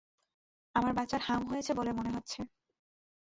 আমার 0.75 0.93
বাচ্চার 0.93 1.21
হাম 1.21 1.41
হয়েছে 1.47 1.71
বলে 1.73 1.91
মনে 1.91 2.11
হচ্ছে। 2.15 2.39